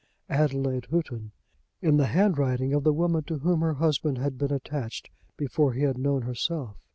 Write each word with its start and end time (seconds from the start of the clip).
Adelaide 0.29 0.85
Houghton; 0.89 1.31
in 1.79 1.97
the 1.97 2.07
handwriting 2.07 2.73
of 2.73 2.83
the 2.83 2.91
woman 2.91 3.23
to 3.25 3.37
whom 3.37 3.61
her 3.61 3.75
husband 3.75 4.17
had 4.17 4.35
been 4.35 4.51
attached 4.51 5.11
before 5.37 5.73
he 5.73 5.83
had 5.83 5.99
known 5.99 6.23
herself! 6.23 6.75